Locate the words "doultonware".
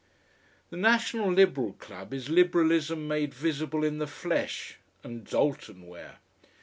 5.23-6.15